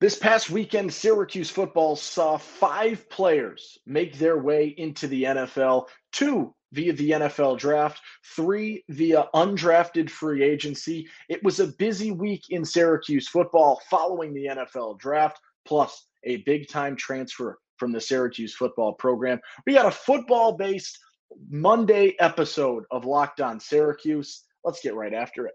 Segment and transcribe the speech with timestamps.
[0.00, 6.54] This past weekend, Syracuse football saw five players make their way into the NFL, two
[6.72, 8.00] via the NFL draft,
[8.36, 11.08] three via undrafted free agency.
[11.28, 16.68] It was a busy week in Syracuse football following the NFL draft, plus a big
[16.68, 19.40] time transfer from the Syracuse football program.
[19.66, 20.96] We got a football based
[21.50, 24.44] Monday episode of Locked On Syracuse.
[24.62, 25.54] Let's get right after it.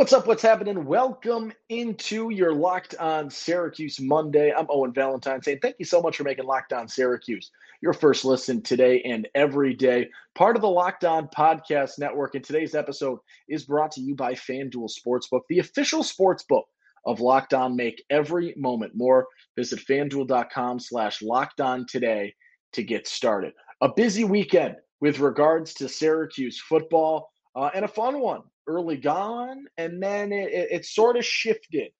[0.00, 0.26] What's up?
[0.26, 0.86] What's happening?
[0.86, 4.50] Welcome into your Locked On Syracuse Monday.
[4.50, 7.50] I'm Owen Valentine saying thank you so much for making Locked On Syracuse
[7.82, 10.08] your first listen today and every day.
[10.34, 12.34] Part of the Locked On Podcast Network.
[12.34, 16.64] And today's episode is brought to you by FanDuel Sportsbook, the official sportsbook
[17.04, 17.76] of Locked On.
[17.76, 19.26] Make every moment more.
[19.54, 22.34] Visit fanduel.com slash locked on today
[22.72, 23.52] to get started.
[23.82, 27.30] A busy weekend with regards to Syracuse football
[27.60, 31.90] uh, and a fun one early gone, and then it, it, it sort of shifted.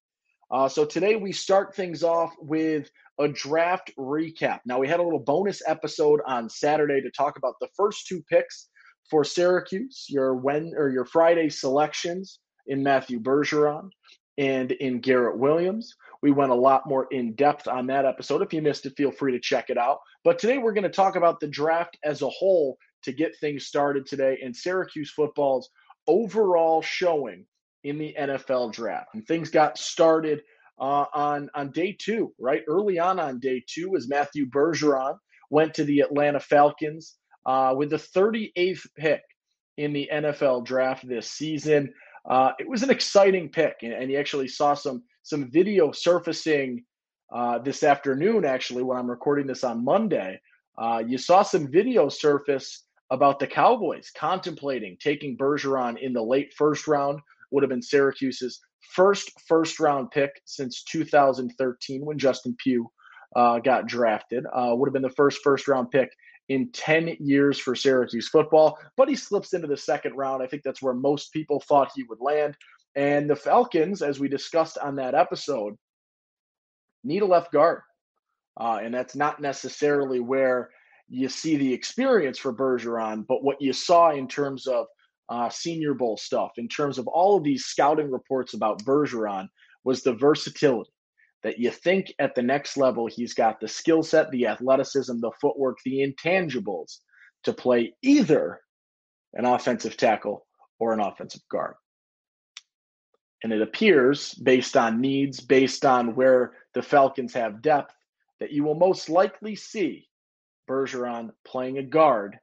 [0.51, 4.61] Uh, so today we start things off with a draft recap.
[4.65, 8.23] Now we had a little bonus episode on Saturday to talk about the first two
[8.23, 8.69] picks
[9.11, 13.91] for Syracuse, your when or your Friday selections in Matthew Bergeron
[14.39, 15.95] and in Garrett Williams.
[16.23, 18.41] We went a lot more in depth on that episode.
[18.41, 19.99] If you missed it, feel free to check it out.
[20.25, 23.67] But today we're going to talk about the draft as a whole to get things
[23.67, 25.71] started today and Syracuse football's
[26.07, 27.47] overall showing
[27.85, 29.09] in the NFL draft.
[29.15, 30.43] And things got started
[30.79, 35.17] uh, on on day two, right early on on day two, as Matthew Bergeron
[35.51, 37.17] went to the Atlanta Falcons
[37.47, 39.23] uh, with the 38th pick
[39.77, 41.93] in the NFL draft this season.
[42.29, 46.85] Uh, it was an exciting pick, and, and, you actually saw some some video surfacing
[47.35, 48.45] uh, this afternoon.
[48.45, 50.39] Actually, when I'm recording this on Monday,
[50.79, 56.53] uh, you saw some video surface about the Cowboys contemplating taking Bergeron in the late
[56.57, 57.21] first round.
[57.51, 58.61] Would have been Syracuse's
[58.95, 62.91] first first round pick since 2013 when Justin Pugh
[63.37, 64.45] uh, got drafted.
[64.53, 66.11] Uh, would have been the first first round pick
[66.49, 70.43] in 10 years for Syracuse football, but he slips into the second round.
[70.43, 72.57] I think that's where most people thought he would land.
[72.97, 75.77] And the Falcons, as we discussed on that episode,
[77.05, 77.83] need a left guard.
[78.59, 80.71] Uh, and that's not necessarily where
[81.11, 84.87] you see the experience for Bergeron, but what you saw in terms of
[85.29, 89.49] uh, Senior Bowl stuff, in terms of all of these scouting reports about Bergeron,
[89.85, 90.91] was the versatility
[91.43, 95.33] that you think at the next level he's got the skill set, the athleticism, the
[95.41, 96.99] footwork, the intangibles
[97.45, 98.61] to play either
[99.35, 100.47] an offensive tackle
[100.79, 101.75] or an offensive guard.
[103.43, 107.95] And it appears, based on needs, based on where the Falcons have depth,
[108.39, 110.10] that you will most likely see
[110.71, 112.39] Bergeron playing a guard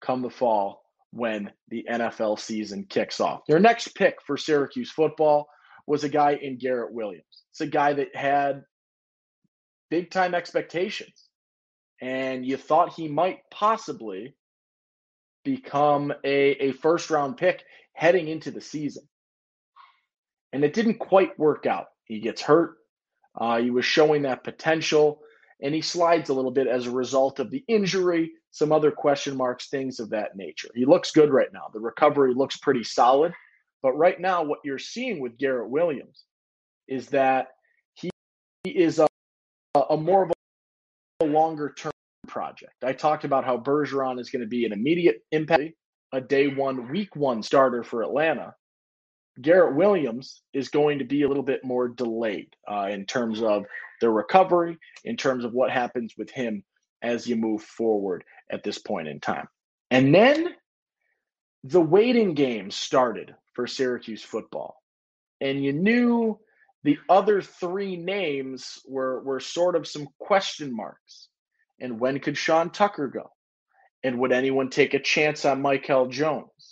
[0.00, 3.42] come the fall when the NFL season kicks off.
[3.46, 5.46] Your next pick for Syracuse football
[5.86, 7.44] was a guy in Garrett Williams.
[7.50, 8.62] It's a guy that had
[9.90, 11.28] big time expectations,
[12.00, 14.34] and you thought he might possibly
[15.44, 19.06] become a, a first round pick heading into the season.
[20.54, 21.86] And it didn't quite work out.
[22.04, 22.76] He gets hurt.
[23.38, 25.20] Uh, he was showing that potential
[25.62, 29.36] and he slides a little bit as a result of the injury, some other question
[29.36, 30.68] marks, things of that nature.
[30.74, 31.70] He looks good right now.
[31.72, 33.32] The recovery looks pretty solid.
[33.80, 36.24] But right now, what you're seeing with Garrett Williams
[36.88, 37.48] is that
[37.94, 38.10] he,
[38.64, 39.06] is a,
[39.74, 40.32] a more of
[41.20, 41.92] a longer term
[42.26, 42.84] project.
[42.84, 45.62] I talked about how Bergeron is going to be an immediate impact,
[46.12, 48.54] a day one, week one starter for Atlanta.
[49.40, 53.64] Garrett Williams is going to be a little bit more delayed uh, in terms of
[54.00, 56.62] the recovery, in terms of what happens with him
[57.02, 59.48] as you move forward at this point in time.
[59.90, 60.48] And then
[61.64, 64.76] the waiting game started for Syracuse football.
[65.40, 66.38] And you knew
[66.84, 71.28] the other three names were, were sort of some question marks.
[71.80, 73.30] And when could Sean Tucker go?
[74.04, 76.71] And would anyone take a chance on Michael Jones?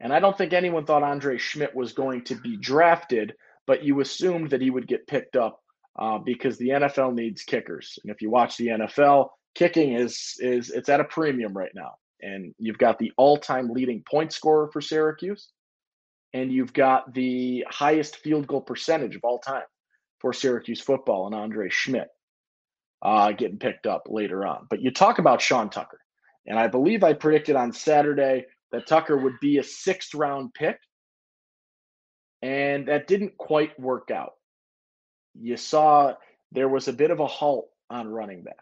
[0.00, 3.34] And I don't think anyone thought Andre Szmyt was going to be drafted,
[3.66, 5.60] but you assumed that he would get picked up
[5.98, 7.98] uh, because the NFL needs kickers.
[8.02, 11.94] And if you watch the NFL, kicking is is it's at a premium right now.
[12.20, 15.50] And you've got the all-time leading point scorer for Syracuse,
[16.32, 19.64] and you've got the highest field goal percentage of all time
[20.20, 22.06] for Syracuse football and Andre Szmyt
[23.02, 24.66] uh, getting picked up later on.
[24.68, 26.00] But you talk about Sean Tucker,
[26.46, 30.78] and I believe I predicted on Saturday that Tucker would be a sixth round pick,
[32.42, 34.34] and that didn't quite work out.
[35.34, 36.14] You saw
[36.52, 38.60] there was a bit of a halt on running backs.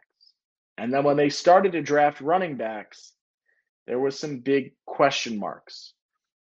[0.76, 3.12] And then when they started to draft running backs,
[3.86, 5.92] there was some big question marks.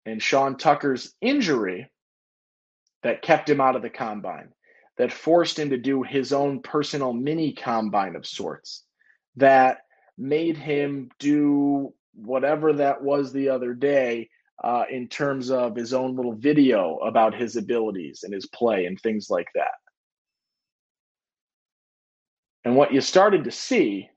[0.06, 1.90] And Sean Tucker's injury
[3.04, 4.50] that kept him out of the combine,
[4.98, 8.84] that forced him to do his own personal mini combine of sorts,
[9.38, 9.80] that
[10.18, 14.29] made him do whatever that was the other day
[14.63, 19.00] uh, in terms of his own little video about his abilities and his play and
[19.00, 19.71] things like that.
[22.65, 24.09] And what you started to see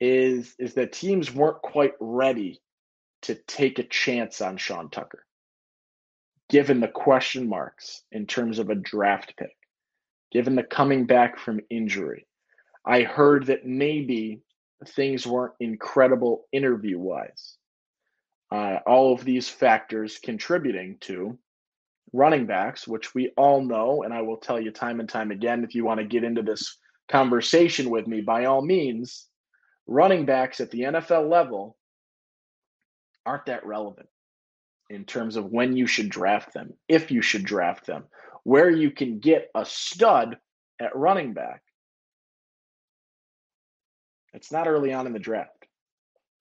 [0.00, 2.60] is is that teams weren't quite ready
[3.22, 5.24] to take a chance on Sean Tucker,
[6.48, 9.56] given the question marks in terms of a draft pick,
[10.32, 12.26] given the coming back from injury.
[12.84, 14.42] I heard that maybe
[14.88, 17.56] things weren't incredible interview wise.
[18.50, 21.38] Uh, all of these factors contributing to
[22.12, 25.64] running backs, which we all know, and I will tell you time and time again
[25.64, 26.76] if you want to get into this
[27.08, 29.28] conversation with me, by all means,
[29.86, 31.76] running backs at the NFL level
[33.24, 34.08] aren't that relevant
[34.90, 38.04] in terms of when you should draft them, if you should draft them,
[38.44, 40.36] where you can get a stud
[40.80, 41.62] at running back.
[44.32, 45.66] It's not early on in the draft.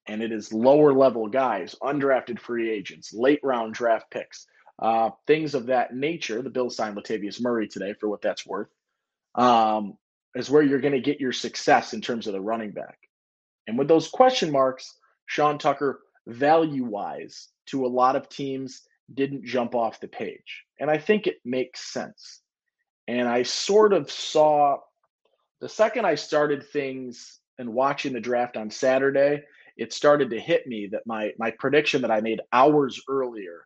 [0.08, 4.48] And it is lower level guys, undrafted free agents, late round draft picks,
[4.80, 6.42] uh, things of that nature.
[6.42, 8.70] The Bills signed Latavius Murray today for what that's worth.
[9.36, 9.98] Um,
[10.36, 12.98] is where you're going to get your success in terms of the running back.
[13.68, 18.82] And with those question marks, Sean Tucker, value wise, to a lot of teams,
[19.14, 20.64] didn't jump off the page.
[20.80, 22.42] And I think it makes sense.
[23.08, 24.78] And I sort of saw
[25.60, 29.44] the second I started things and watching the draft on Saturday,
[29.78, 33.66] it started to hit me that my my prediction that I made hours earlier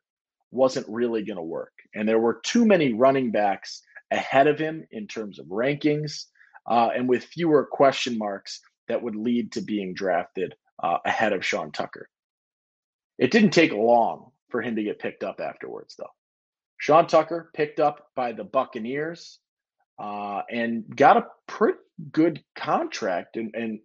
[0.52, 1.74] wasn't really going to work.
[1.94, 6.26] And there were too many running backs ahead of him in terms of rankings
[6.70, 11.46] uh, and with fewer question marks that would lead to being drafted uh, ahead of
[11.46, 12.10] Sean Tucker.
[13.18, 16.12] It didn't take long for him to get picked up afterwards, though.
[16.78, 19.40] Sean Tucker picked up by the Buccaneers
[20.00, 21.78] uh, and got a pretty
[22.12, 23.80] good contract and, and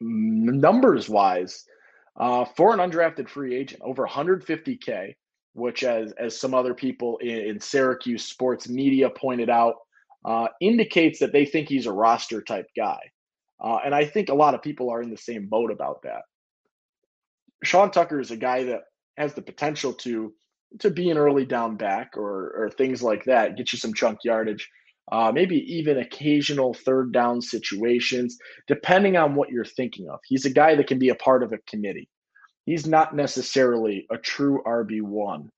[0.00, 1.64] numbers wise
[2.18, 5.14] uh, for an undrafted free agent, over 150K,
[5.54, 9.74] which, as, as some other people in, in Syracuse sports media pointed out,
[10.24, 12.98] uh, indicates that they think he's a roster type guy.
[13.62, 16.22] Uh, and I think a lot of people are in the same boat about that.
[17.62, 18.82] Sean Tucker is a guy that
[19.16, 20.32] has the potential to
[20.80, 24.18] to be an early down back or or things like that, get you some chunk
[24.24, 24.68] yardage,
[25.12, 30.20] uh, maybe even occasional third down situations, depending on what you're thinking of.
[30.24, 32.08] He's a guy that can be a part of a committee.
[32.64, 35.50] He's not necessarily a true RB one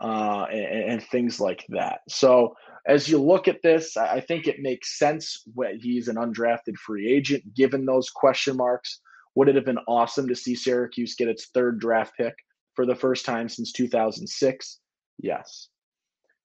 [0.00, 2.00] uh, and, and, things like that.
[2.08, 2.54] So
[2.86, 7.12] as you look at this, I think it makes sense when he's an undrafted free
[7.12, 9.00] agent, given those question marks.
[9.34, 12.34] Would it have been awesome to see Syracuse get its third draft pick
[12.74, 14.78] for the first time since 2006?
[15.18, 15.68] Yes.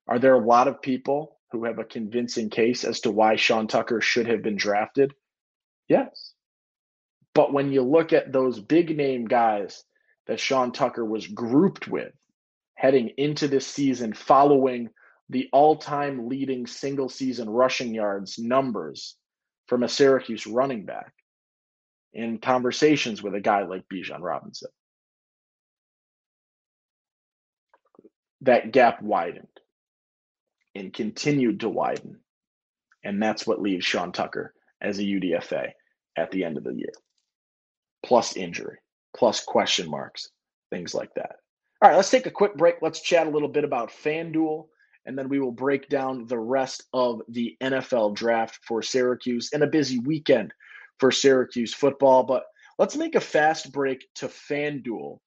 [0.07, 3.67] Are there a lot of people who have a convincing case as to why Sean
[3.67, 5.13] Tucker should have been drafted?
[5.87, 6.33] Yes.
[7.33, 9.83] But when you look at those big name guys
[10.27, 12.13] that Sean Tucker was grouped with
[12.75, 14.89] heading into this season following
[15.29, 19.15] the all-time leading single season rushing yards numbers
[19.67, 21.13] from a Syracuse running back
[22.13, 24.69] in conversations with a guy like Bijan Robinson.
[28.41, 29.47] That gap widened
[30.75, 32.19] and continued to widen.
[33.03, 35.71] And that's what leaves Sean Tucker as a UDFA
[36.17, 36.93] at the end of the year.
[38.03, 38.77] Plus injury,
[39.15, 40.29] plus question marks,
[40.69, 41.35] things like that.
[41.81, 42.75] All right, let's take a quick break.
[42.81, 44.67] Let's chat a little bit about FanDuel
[45.05, 49.63] and then we will break down the rest of the NFL draft for Syracuse and
[49.63, 50.53] a busy weekend
[50.99, 52.23] for Syracuse football.
[52.23, 52.43] But
[52.77, 55.17] let's make a fast break to FanDuel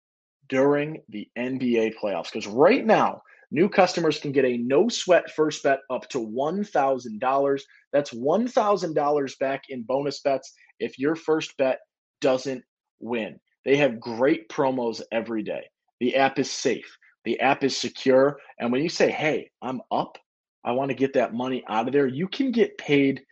[0.48, 3.22] during the NBA playoffs because right now,
[3.54, 7.60] new customers can get a no sweat first bet up to $1,000.
[7.92, 11.78] That's $1,000 back in bonus bets if your first bet
[12.20, 12.64] doesn't
[12.98, 13.38] win.
[13.64, 15.62] They have great promos every day.
[16.00, 16.98] The app is safe.
[17.24, 18.38] The app is secure.
[18.58, 20.18] And when you say, hey, I'm up,
[20.64, 23.22] I want to get that money out of there, you can get paid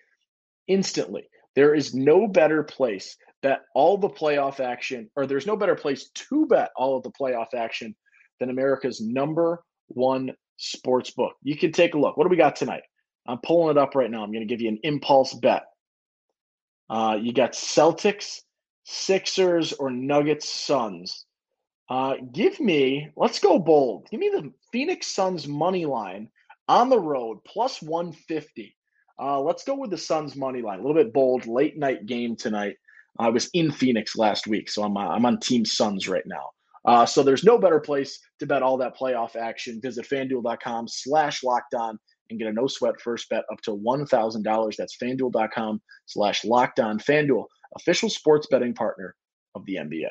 [0.69, 1.29] instantly.
[1.57, 6.11] There is no better place bet all the playoff action, or there's no better place
[6.15, 7.93] to bet all of the playoff action
[8.39, 9.65] than America's number
[9.95, 11.35] One sports book.
[11.43, 12.17] You can take a look.
[12.17, 12.83] What do we got tonight?
[13.27, 14.23] I'm pulling it up right now.
[14.23, 15.65] I'm going to give you an impulse bet.
[16.91, 18.41] Uh, you got Celtics,
[18.85, 21.27] Sixers, or Nuggets, Suns.
[21.89, 24.09] Uh, give me, let's go bold.
[24.11, 26.29] Give me the Phoenix Suns money line
[26.69, 28.77] on the road plus 150.
[29.21, 30.81] Uh, let's go with the Suns money line.
[30.81, 32.77] A little bit bold, late night game tonight.
[33.19, 36.51] I was in Phoenix last week, so I'm I'm on Team Suns right now.
[36.85, 39.81] Uh, so there's no better place to bet all that playoff action.
[39.81, 41.99] Visit fanduel.com slash locked on
[42.31, 44.77] and get a no sweat first bet up to $1,000.
[44.77, 46.99] That's fanduel.com slash locked on.
[46.99, 47.47] Fanduel,
[47.77, 49.15] official sports betting partner
[49.55, 50.11] of the NBA.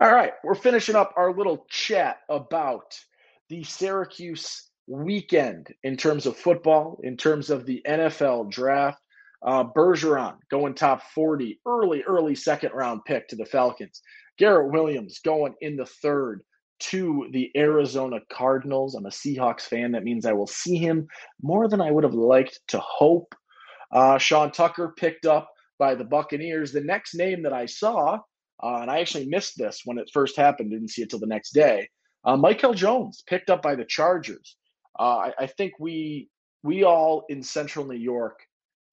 [0.00, 2.98] All right, we're finishing up our little chat about
[3.48, 9.01] the Syracuse weekend in terms of football, in terms of the NFL draft.
[9.44, 14.00] Uh, Bergeron going top 40, early, early second round pick to the Falcons.
[14.38, 16.42] Garrett Williams going in the third
[16.78, 18.94] to the Arizona Cardinals.
[18.94, 19.92] I'm a Seahawks fan.
[19.92, 21.06] That means I will see him
[21.40, 23.34] more than I would have liked to hope.
[23.92, 26.72] Uh, Sean Tucker picked up by the Buccaneers.
[26.72, 28.18] The next name that I saw,
[28.62, 31.26] uh, and I actually missed this when it first happened, didn't see it till the
[31.26, 31.88] next day.
[32.24, 34.56] Uh, Michael Jones picked up by the Chargers.
[34.98, 36.28] Uh, I, I, think we
[36.62, 38.38] we all in Central New York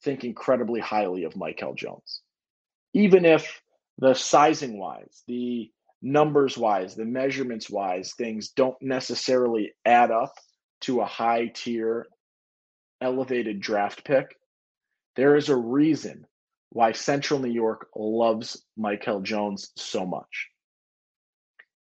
[0.03, 2.21] think incredibly highly of Michael Jones,
[2.93, 3.61] even if
[3.97, 10.33] the sizing wise, the numbers wise, the measurements wise, things don't necessarily add up
[10.81, 12.07] to a high tier
[13.01, 14.37] elevated draft pick.
[15.15, 16.25] There is a reason
[16.69, 20.47] why Central New York loves Michael Jones so much.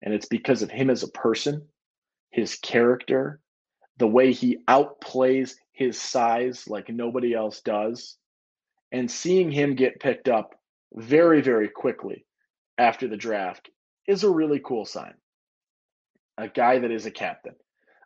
[0.01, 1.67] And it's because of him as a person,
[2.31, 3.41] his character,
[3.97, 8.17] the way he outplays his size like nobody else does,
[8.91, 10.55] and seeing him get picked up
[10.91, 12.25] very, very quickly
[12.79, 13.69] after the draft
[14.07, 15.13] is a really cool sign.
[16.39, 17.53] A guy that is a captain,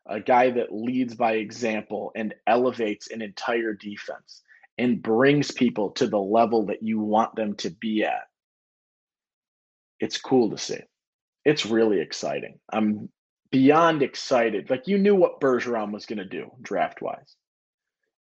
[0.06, 4.42] a guy that leads by example and elevates an entire defense
[4.78, 8.28] and brings people to the level that you want them to be at.
[10.02, 10.80] It's cool to see.
[11.46, 12.60] It's really exciting.
[12.72, 13.08] I'm
[13.50, 14.70] beyond excited.
[14.70, 17.38] Like you knew what Bergeron was going to do draft wise.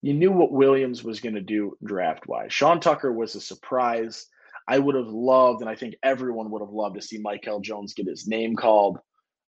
[0.02, 2.54] You knew what Williams was going to do draft wise.
[2.54, 4.28] Sean Tucker was a surprise.
[4.68, 7.94] I would have loved, and I think everyone would have loved to see Michael Jones
[7.94, 9.00] get his name called.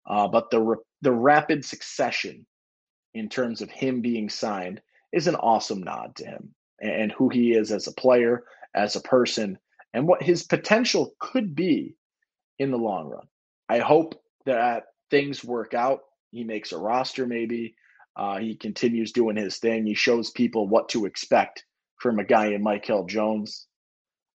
[0.05, 2.45] Uh, but the the rapid succession
[3.13, 4.81] in terms of him being signed
[5.11, 8.43] is an awesome nod to him and, and who he is as a player,
[8.73, 9.57] as a person,
[9.93, 11.95] and what his potential could be
[12.59, 13.27] in the long run.
[13.69, 16.01] I hope that things work out.
[16.31, 17.75] He makes a roster, maybe.
[18.15, 19.85] Uh, he continues doing his thing.
[19.85, 21.65] He shows people what to expect
[21.97, 23.67] from a guy in Michael Jones.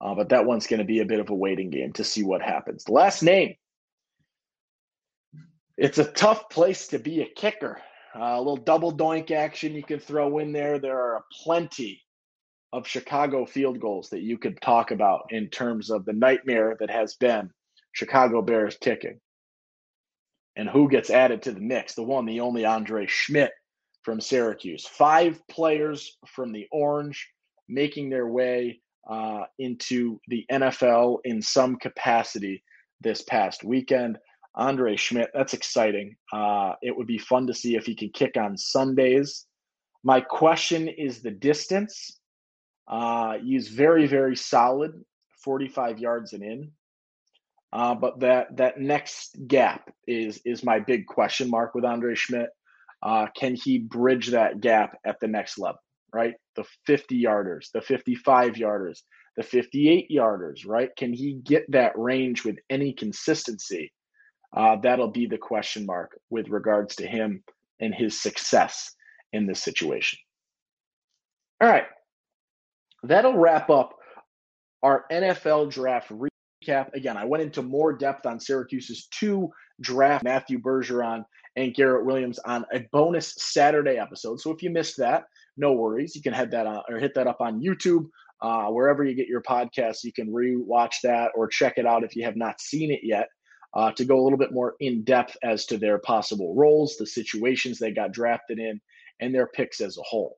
[0.00, 2.22] Uh, but that one's going to be a bit of a waiting game to see
[2.22, 2.88] what happens.
[2.88, 3.54] Last name.
[5.78, 7.80] It's a tough place to be a kicker.
[8.14, 10.78] Uh, a little double doink action you can throw in there.
[10.78, 12.02] There are plenty
[12.72, 16.90] of Chicago field goals that you could talk about in terms of the nightmare that
[16.90, 17.50] has been
[17.92, 19.20] Chicago Bears kicking.
[20.56, 21.94] And who gets added to the mix?
[21.94, 23.50] The one, the only Andre Szmyt
[24.02, 24.86] from Syracuse.
[24.86, 27.28] Five players from the Orange
[27.68, 32.62] making their way uh, into the NFL in some capacity
[33.00, 34.18] this past weekend.
[34.54, 36.16] Andre Szmyt, that's exciting.
[36.32, 39.46] Uh, it would be fun to see if he can kick on Sundays.
[40.04, 42.18] My question is the distance.
[42.86, 44.92] Uh, he's very, very solid,
[45.42, 46.70] 45 yards and in.
[47.72, 52.48] Uh, but that that next gap is is my big question mark with Andre Szmyt.
[53.02, 55.80] Uh, can he bridge that gap at the next level?
[56.12, 56.34] right?
[56.56, 59.00] The 50 yarders, the 55 yarders,
[59.36, 60.90] the 58 yarders, right?
[60.96, 63.92] Can he get that range with any consistency?
[64.54, 67.42] Uh, that'll be the question mark with regards to him
[67.80, 68.94] and his success
[69.32, 70.18] in this situation.
[71.60, 71.86] All right.
[73.02, 73.96] That'll wrap up
[74.82, 76.92] our NFL draft recap.
[76.92, 81.24] Again, I went into more depth on Syracuse's two draft, Matthew Bergeron
[81.56, 84.40] and Garrett Williams, on a bonus Saturday episode.
[84.40, 85.24] So if you missed that,
[85.56, 86.16] no worries.
[86.16, 88.06] You can head that on or hit that up on YouTube,
[88.40, 90.04] uh, wherever you get your podcasts.
[90.04, 93.28] You can re-watch that or check it out if you have not seen it yet.
[93.74, 97.06] Uh, to go a little bit more in depth as to their possible roles, the
[97.06, 98.78] situations they got drafted in,
[99.20, 100.36] and their picks as a whole.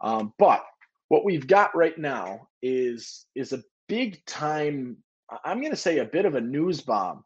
[0.00, 0.62] Um, but
[1.08, 4.96] what we've got right now is is a big time.
[5.44, 7.24] I'm going to say a bit of a news bomb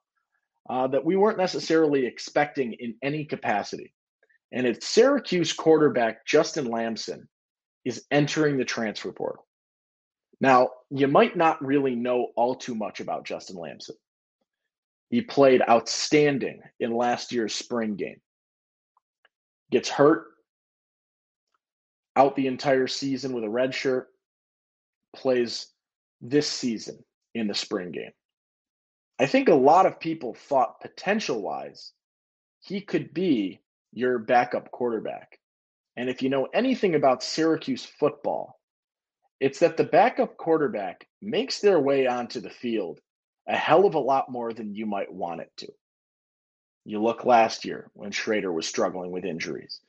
[0.69, 3.92] uh, that we weren't necessarily expecting in any capacity
[4.52, 7.28] and it's Syracuse quarterback Justin Lamson
[7.85, 9.47] is entering the transfer portal.
[10.40, 13.97] Now, you might not really know all too much about Justin Lamson.
[15.09, 18.21] He played outstanding in last year's spring game.
[19.71, 20.26] Gets hurt
[22.16, 24.09] out the entire season with a red shirt,
[25.16, 25.69] plays
[26.21, 27.02] this season
[27.35, 28.11] in the spring game.
[29.19, 31.92] I think a lot of people thought potential wise
[32.62, 33.61] he could be
[33.92, 35.38] your backup quarterback.
[35.97, 38.59] And if you know anything about Syracuse football,
[39.40, 43.00] it's that the backup quarterback makes their way onto the field
[43.49, 45.69] a hell of a lot more than you might want it to.
[46.85, 49.81] You look last year when Shrader was struggling with injuries.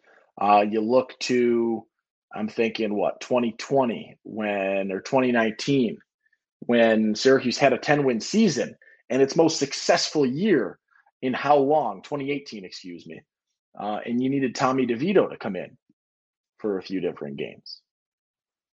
[0.42, 1.86] Uh, you look to,
[2.34, 6.00] I'm thinking, what, 2020 when, or 2019,
[6.62, 8.76] when Syracuse had a 10 win season
[9.14, 10.80] and its most successful year
[11.22, 12.02] in how long?
[12.02, 13.22] 2018, excuse me.
[13.80, 15.78] Uh, and you needed Tommy DeVito to come in
[16.58, 17.82] for a few different games.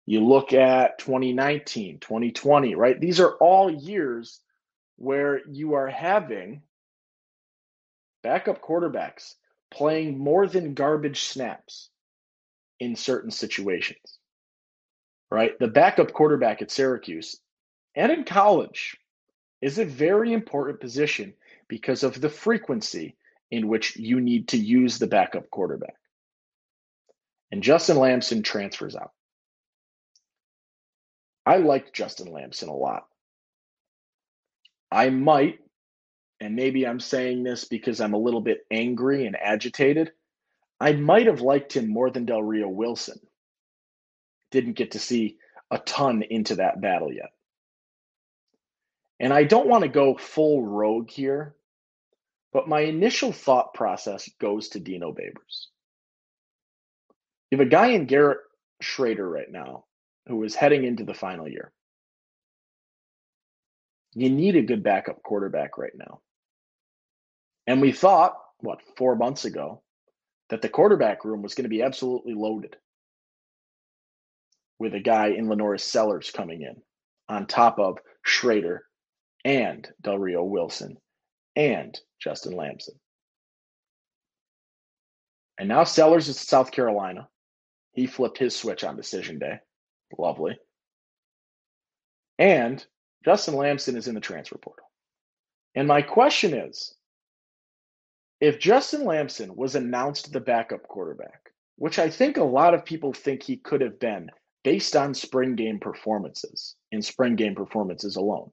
[0.05, 3.01] You look at 2019, 2020, right?
[3.01, 4.41] These are all years
[4.97, 6.61] where you are having
[8.23, 9.37] backup quarterbacks
[9.71, 11.89] playing more than garbage snaps
[12.79, 14.19] in certain situations,
[15.31, 15.59] right?
[15.59, 17.41] The backup quarterback at Syracuse
[17.95, 18.99] and in college
[19.61, 21.35] is a very important position
[21.69, 23.17] because of the frequency
[23.51, 25.95] in which you need to use the backup quarterback.
[27.51, 29.13] And Justin Lamson transfers out.
[31.45, 33.07] I liked Justin Lamson a lot.
[34.91, 35.61] I might,
[36.41, 40.11] and maybe I'm saying this because I'm a little bit angry and agitated,
[40.81, 43.21] I might have liked him more than Del Rio Wilson.
[44.51, 45.39] Didn't get to see
[45.71, 47.31] a ton into that battle yet.
[49.19, 51.55] And I don't want to go full rogue here,
[52.53, 55.67] but my initial thought process goes to Dino Babers.
[57.51, 58.41] You have a guy in Garrett
[58.83, 59.85] Shrader right now
[60.29, 61.73] who is heading into the final year.
[64.15, 66.21] You need a good backup quarterback right now.
[67.67, 69.83] And we thought, what, four months ago,
[70.51, 72.77] that the quarterback room was going to be absolutely loaded
[74.79, 76.77] with a guy in LaNorris Sellers coming in
[77.29, 78.81] on top of Shrader
[79.47, 80.99] and Del Rio Wilson
[81.55, 82.97] and Justin Lamson.
[85.57, 87.29] And now Sellers is South Carolina.
[87.93, 89.61] He flipped his switch on decision day.
[90.19, 90.59] Lovely.
[92.41, 92.85] And
[93.25, 94.91] Justin Lamson is in the transfer portal.
[95.77, 96.97] And my question is
[98.41, 103.13] if Justin Lamson was announced the backup quarterback, which I think a lot of people
[103.13, 104.29] think he could have been
[104.65, 108.51] based on spring game performances, in spring game performances alone,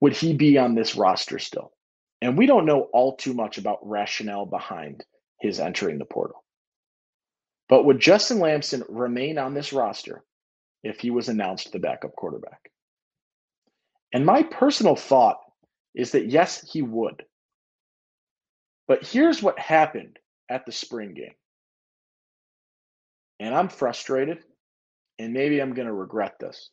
[0.00, 1.72] would he be on this roster still?
[2.20, 5.04] And we don't know all too much about rationale behind
[5.40, 6.44] his entering the portal.
[7.68, 10.24] But would Justin Lamson remain on this roster
[10.82, 12.70] if he was announced the backup quarterback?
[14.12, 15.40] And my personal thought
[15.94, 17.24] is that yes, he would.
[18.86, 21.34] But here's what happened at the spring game.
[23.40, 24.38] And I'm frustrated,
[25.18, 26.70] and maybe I'm going to regret this.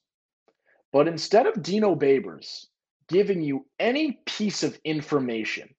[0.94, 2.66] But instead of Dino Babers
[3.12, 5.70] giving you any piece of information,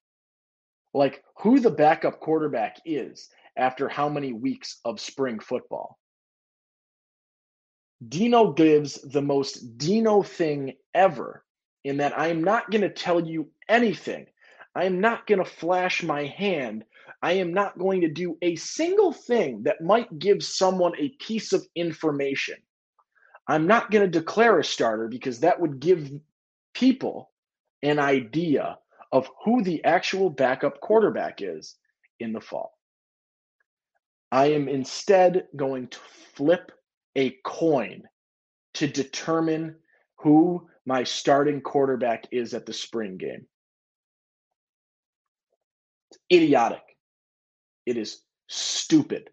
[0.94, 5.98] like who the backup quarterback is after how many weeks of spring football,
[8.08, 11.44] Dino gives the most Dino thing ever
[11.84, 14.26] in that I'm not going to tell you anything.
[14.74, 16.84] I am not going to flash my hand.
[17.22, 21.52] I am not going to do a single thing that might give someone a piece
[21.52, 22.56] of information.
[23.48, 26.10] I'm not going to declare a starter because that would give
[26.74, 27.30] people
[27.82, 28.78] an idea
[29.10, 31.76] of who the actual backup quarterback is
[32.20, 32.78] in the fall.
[34.30, 35.98] I am instead going to
[36.34, 36.72] flip
[37.16, 38.04] a coin
[38.74, 39.76] to determine
[40.16, 43.46] who my starting quarterback is at the spring game.
[46.10, 46.82] It's idiotic.
[47.84, 49.28] It is stupid.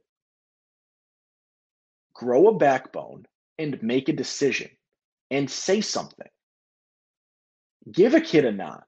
[2.13, 3.25] Grow a backbone
[3.57, 4.69] and make a decision
[5.31, 6.27] and say something.
[7.91, 8.83] Give a kid a nod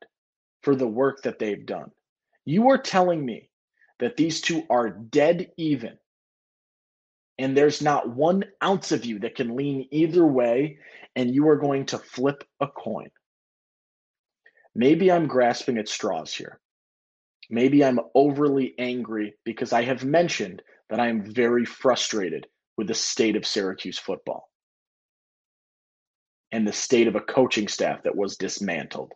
[0.64, 1.92] for the work that they've done.
[2.46, 3.50] You are telling me
[4.00, 5.98] that these two are dead even
[7.42, 10.78] and there's not one ounce of you that can lean either way,
[11.16, 13.10] and you are going to flip a coin.
[14.76, 16.60] Maybe I'm grasping at straws here.
[17.50, 22.46] Maybe I'm overly angry because I have mentioned that I am very frustrated
[22.78, 24.48] with the state of Syracuse football
[26.52, 29.14] and the state of a coaching staff that was dismantled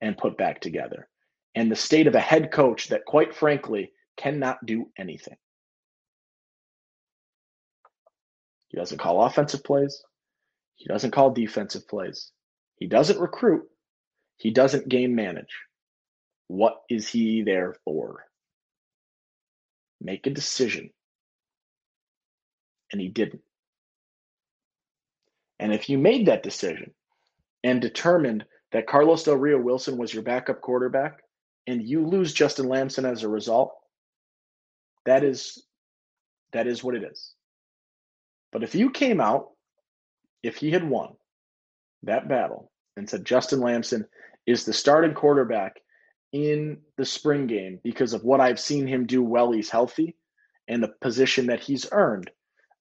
[0.00, 1.08] and put back together,
[1.54, 5.36] and the state of a head coach that, quite frankly, cannot do anything.
[8.68, 10.02] He doesn't call offensive plays.
[10.74, 12.32] He doesn't call defensive plays.
[12.76, 13.64] He doesn't recruit.
[14.36, 15.54] He doesn't game manage.
[16.48, 18.26] What is he there for?
[20.00, 20.90] Make a decision.
[22.92, 23.40] And he didn't.
[25.58, 26.92] And if you made that decision
[27.64, 31.18] and determined that Carlos Del Rio Wilson was your backup quarterback
[31.66, 33.72] and you lose Justin Lamson as a result,
[35.04, 35.64] that is
[36.52, 37.34] that is what it is.
[38.52, 39.50] But if you came out,
[40.42, 41.14] if he had won
[42.02, 44.06] that battle and said Justin Lamson
[44.46, 45.80] is the starting quarterback
[46.32, 50.16] in the spring game because of what I've seen him do while he's healthy
[50.68, 52.30] and the position that he's earned,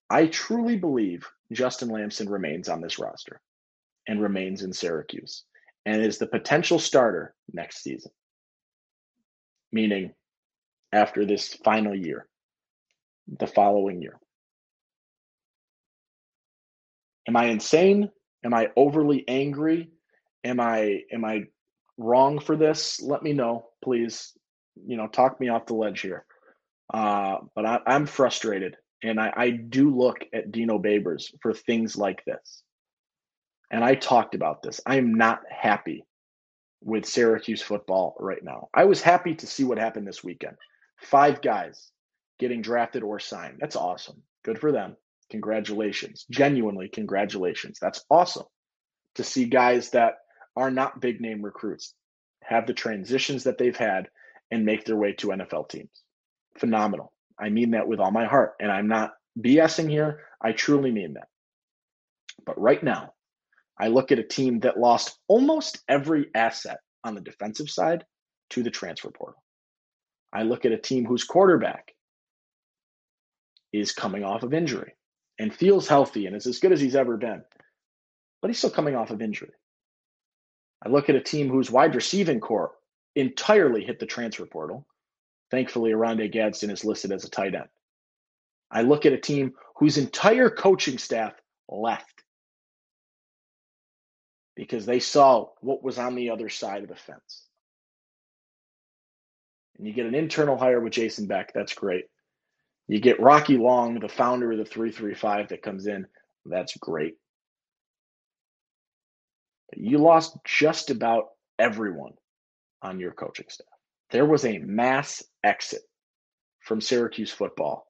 [0.09, 3.41] I truly believe Justin Lamson remains on this roster
[4.07, 5.43] and remains in Syracuse
[5.85, 8.11] and is the potential starter next season,
[9.71, 10.13] meaning
[10.91, 12.27] after this final year,
[13.39, 14.19] the following year.
[17.27, 18.09] Am I insane?
[18.43, 19.89] Am I overly angry?
[20.43, 21.45] Am I am I
[21.97, 23.01] wrong for this?
[23.01, 24.33] Let me know, please.
[24.85, 26.25] You know, talk me off the ledge here.
[26.93, 31.95] Uh, but I, I'm frustrated, and I, I do look at Dino Babers for things
[31.95, 32.63] like this.
[33.71, 34.79] And I talked about this.
[34.85, 36.05] I am not happy
[36.81, 38.69] with Syracuse football right now.
[38.73, 40.55] I was happy to see what happened this weekend.
[40.97, 41.91] Five guys
[42.39, 43.57] getting drafted or signed.
[43.59, 44.21] That's awesome.
[44.43, 44.95] Good for them.
[45.31, 46.25] Congratulations.
[46.29, 47.79] Genuinely, congratulations.
[47.81, 48.45] That's awesome
[49.15, 50.15] to see guys that
[50.55, 51.93] are not big name recruits
[52.43, 54.07] have the transitions that they've had
[54.51, 56.03] and make their way to NFL teams.
[56.57, 57.11] Phenomenal.
[57.39, 58.53] I mean that with all my heart.
[58.59, 60.21] And I'm not BSing here.
[60.41, 61.27] I truly mean that.
[62.45, 63.13] But right now,
[63.79, 68.05] I look at a team that lost almost every asset on the defensive side
[68.51, 69.43] to the transfer portal.
[70.31, 71.93] I look at a team whose quarterback
[73.73, 74.93] is coming off of injury
[75.39, 77.41] and feels healthy and is as good as he's ever been,
[78.41, 79.51] but he's still coming off of injury.
[80.85, 82.71] I look at a team whose wide receiving core
[83.15, 84.85] entirely hit the transfer portal.
[85.55, 87.69] Thankfully, Oronde Gadsden is listed as a tight end.
[88.69, 91.31] I look at a team whose entire coaching staff
[91.69, 92.23] left
[94.53, 97.45] because they saw what was on the other side of the fence.
[99.77, 102.03] And you get an internal hire with Jason Beck, that's great.
[102.89, 106.05] You get Rocky Long, the founder of the 335 that comes in,
[106.45, 107.15] that's great.
[109.73, 112.15] You lost just about everyone
[112.81, 113.74] on your coaching staff.
[114.11, 115.81] There was a mass exit
[116.59, 117.87] from Syracuse football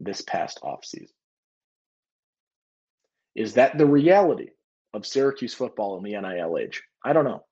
[0.00, 1.10] this past offseason.
[3.34, 4.50] Is that the reality
[4.94, 6.82] of Syracuse football in the NIL age?
[7.04, 7.44] I don't know.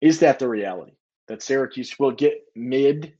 [0.00, 0.92] Is that the reality
[1.28, 3.14] that Syracuse will get mid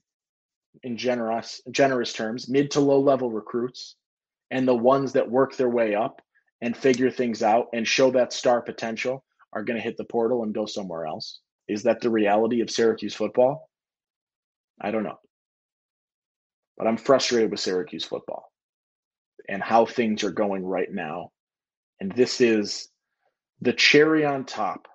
[0.83, 3.97] in generous generous terms, mid to low level recruits
[4.51, 6.23] and the ones that work their way up
[6.61, 10.43] and figure things out and show that star potential are going to hit the portal
[10.43, 11.41] and go somewhere else?
[11.69, 13.68] Is that the reality of Syracuse football?
[14.81, 15.19] I don't know.
[16.77, 18.53] But I'm frustrated with Syracuse football
[19.49, 21.31] and how things are going right now.
[22.01, 22.89] And this is
[23.61, 24.87] the cherry on top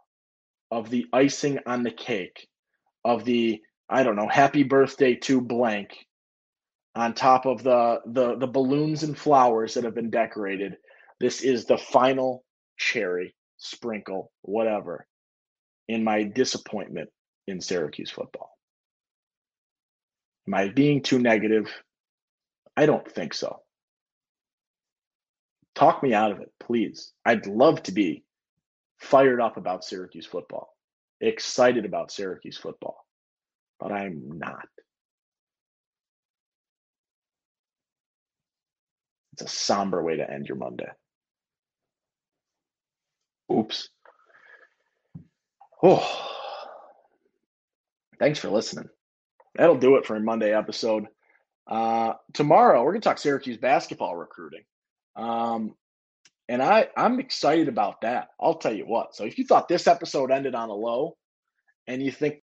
[0.71, 2.47] of the icing on the cake
[3.03, 5.89] of the, I don't know, happy birthday to blank
[6.95, 10.75] on top of the the the balloons and flowers that have been decorated.
[11.19, 12.43] This is the final
[12.77, 15.07] cherry sprinkle, whatever,
[15.87, 17.09] in my disappointment
[17.47, 18.52] in Syracuse football.
[20.47, 21.71] Am I being too negative?
[22.75, 23.59] I don't think so.
[25.75, 27.13] Talk me out of it, please.
[27.25, 28.23] I'd love to be
[28.99, 30.75] fired up about Syracuse football,
[31.19, 33.05] excited about Syracuse football,
[33.79, 34.67] but I'm not.
[39.33, 40.89] It's a somber way to end your Monday.
[43.51, 43.89] Oops.
[45.81, 46.29] Oh,
[48.19, 48.89] thanks for listening.
[49.55, 51.07] That'll do it for a Monday episode.
[51.67, 54.63] Uh, tomorrow, we're going to talk Syracuse basketball recruiting.
[55.15, 55.75] Um,
[56.49, 58.29] and I, I'm excited about that.
[58.39, 59.15] I'll tell you what.
[59.15, 61.15] So, if you thought this episode ended on a low
[61.87, 62.41] and you think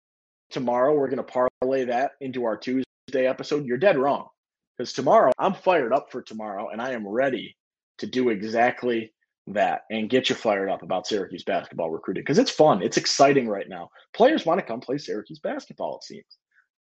[0.50, 2.84] tomorrow we're going to parlay that into our Tuesday
[3.26, 4.28] episode, you're dead wrong.
[4.76, 7.56] Because tomorrow, I'm fired up for tomorrow and I am ready
[7.98, 9.12] to do exactly
[9.48, 12.82] that and get you fired up about Syracuse basketball recruiting because it's fun.
[12.82, 13.88] It's exciting right now.
[14.12, 16.38] Players want to come play Syracuse basketball, it seems.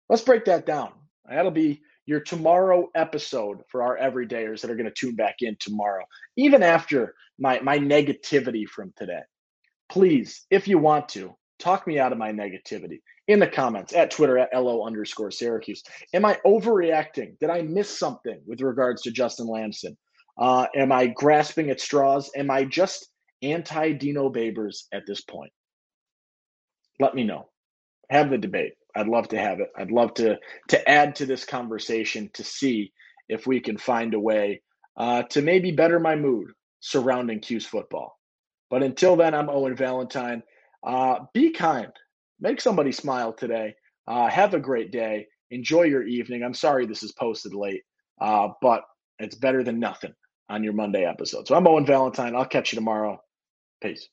[0.09, 0.91] Let's break that down.
[1.29, 5.57] That'll be your tomorrow episode for our everydayers that are going to tune back in
[5.59, 6.05] tomorrow,
[6.37, 9.21] even after my, my negativity from today.
[9.89, 14.11] Please, if you want to, talk me out of my negativity in the comments at
[14.11, 15.83] Twitter at LO underscore Syracuse.
[16.13, 17.37] Am I overreacting?
[17.39, 19.97] Did I miss something with regards to Justin Lamson?
[20.37, 22.29] Uh, am I grasping at straws?
[22.37, 23.09] Am I just
[23.41, 25.51] anti Dino Babers at this point?
[26.99, 27.49] let me know.
[28.09, 28.73] Have the debate.
[28.97, 29.69] I'd love to have it.
[29.77, 30.37] I'd love to
[30.69, 32.91] to add to this conversation to see
[33.29, 34.61] if we can find a way
[34.97, 36.47] uh, to maybe better my mood
[36.79, 38.19] surrounding 'Cuse football.
[38.69, 40.43] But until then, I'm Owen Valentine.
[40.85, 41.91] Uh, be kind.
[42.39, 43.75] Make somebody smile today.
[44.07, 45.27] Uh, have a great day.
[45.51, 46.43] Enjoy your evening.
[46.43, 47.83] I'm sorry this is posted late,
[48.21, 48.83] uh, but
[49.19, 50.13] it's better than nothing
[50.49, 51.47] on your Monday episode.
[51.47, 52.35] So I'm Owen Valentine.
[52.35, 53.21] I'll catch you tomorrow.
[53.81, 54.07] Peace.